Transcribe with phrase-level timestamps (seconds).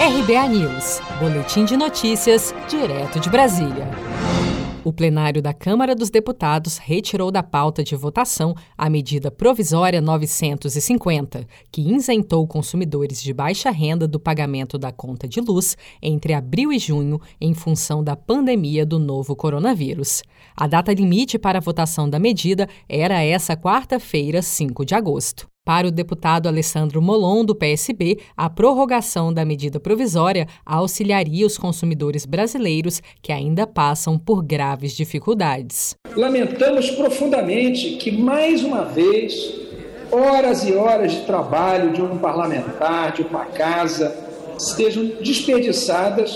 [0.00, 3.86] RBA News, Boletim de Notícias, direto de Brasília.
[4.82, 11.46] O plenário da Câmara dos Deputados retirou da pauta de votação a medida provisória 950,
[11.70, 16.78] que isentou consumidores de baixa renda do pagamento da conta de luz entre abril e
[16.78, 20.22] junho em função da pandemia do novo coronavírus.
[20.56, 25.46] A data limite para a votação da medida era essa quarta-feira, 5 de agosto.
[25.70, 32.26] Para o deputado Alessandro Molon, do PSB, a prorrogação da medida provisória auxiliaria os consumidores
[32.26, 35.94] brasileiros que ainda passam por graves dificuldades.
[36.16, 39.54] Lamentamos profundamente que, mais uma vez,
[40.10, 44.12] horas e horas de trabalho de um parlamentar, de uma casa,
[44.58, 46.34] estejam desperdiçadas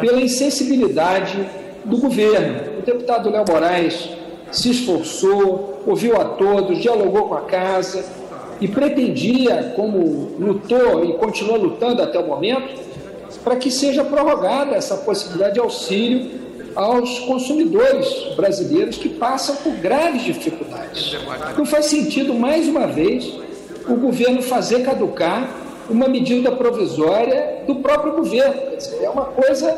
[0.00, 1.36] pela insensibilidade
[1.84, 2.78] do governo.
[2.78, 4.08] O deputado Léo Moraes
[4.50, 8.20] se esforçou, ouviu a todos, dialogou com a casa
[8.60, 12.80] e pretendia, como lutou e continua lutando até o momento,
[13.42, 16.40] para que seja prorrogada essa possibilidade de auxílio
[16.74, 21.16] aos consumidores brasileiros que passam por graves dificuldades.
[21.56, 23.32] Não faz sentido, mais uma vez,
[23.88, 25.56] o governo fazer caducar
[25.88, 28.54] uma medida provisória do próprio governo.
[29.00, 29.76] é uma coisa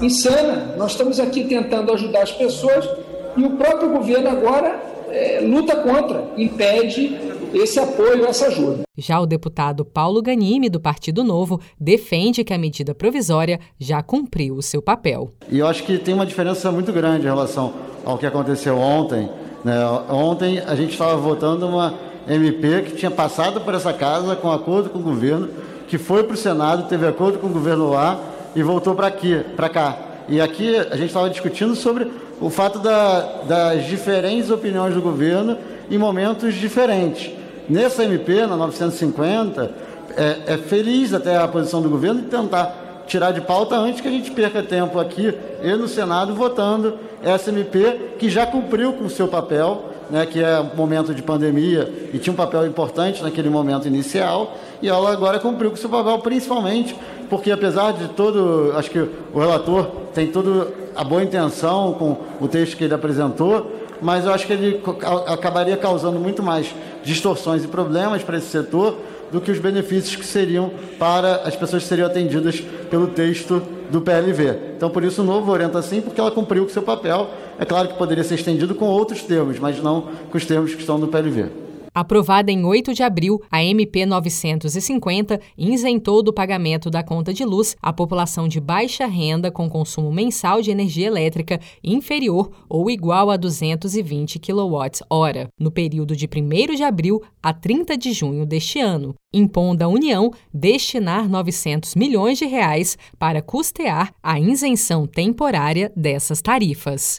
[0.00, 0.74] insana.
[0.76, 2.88] Nós estamos aqui tentando ajudar as pessoas
[3.36, 7.18] e o próprio governo agora é, luta contra, impede
[7.52, 8.82] esse apoio, essa ajuda.
[8.96, 14.56] Já o deputado Paulo Ganime, do Partido Novo, defende que a medida provisória já cumpriu
[14.56, 15.32] o seu papel.
[15.48, 17.72] E eu acho que tem uma diferença muito grande em relação
[18.04, 19.28] ao que aconteceu ontem.
[19.64, 19.74] Né?
[20.08, 21.94] Ontem a gente estava votando uma
[22.28, 25.48] MP que tinha passado por essa casa com acordo com o governo,
[25.88, 28.20] que foi para o Senado, teve acordo com o governo lá
[28.54, 29.98] e voltou para aqui, para cá.
[30.28, 35.58] E aqui a gente estava discutindo sobre o fato da, das diferentes opiniões do governo
[35.90, 37.39] em momentos diferentes.
[37.70, 39.70] Nessa MP, na 950,
[40.16, 44.08] é, é feliz até a posição do governo de tentar tirar de pauta antes que
[44.08, 49.04] a gente perca tempo aqui e no Senado votando essa MP que já cumpriu com
[49.04, 53.48] o seu papel, né, que é momento de pandemia e tinha um papel importante naquele
[53.48, 56.96] momento inicial, e ela agora cumpriu com o seu papel, principalmente
[57.28, 62.48] porque apesar de todo, acho que o relator tem toda a boa intenção com o
[62.48, 64.82] texto que ele apresentou, mas eu acho que ele
[65.26, 68.96] acabaria causando muito mais distorções e problemas para esse setor
[69.30, 74.00] do que os benefícios que seriam para as pessoas que seriam atendidas pelo texto do
[74.00, 74.74] PLV.
[74.76, 77.30] Então, por isso, o novo orienta sim, porque ela cumpriu com seu papel.
[77.58, 80.80] É claro que poderia ser estendido com outros termos, mas não com os termos que
[80.80, 81.59] estão no PLV.
[81.94, 87.76] Aprovada em 8 de abril, a MP 950 isentou do pagamento da conta de luz
[87.82, 93.36] a população de baixa renda com consumo mensal de energia elétrica inferior ou igual a
[93.36, 99.82] 220 kWh, no período de 1 de abril a 30 de junho deste ano, impondo
[99.82, 107.18] à União destinar 900 milhões de reais para custear a isenção temporária dessas tarifas.